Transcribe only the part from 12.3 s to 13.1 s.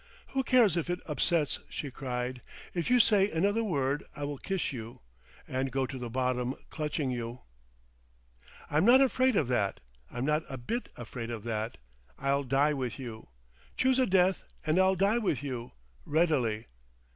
die with